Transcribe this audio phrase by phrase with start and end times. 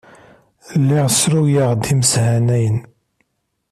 [0.81, 2.77] Lliɣ ssruyeɣ-d imeshanayen.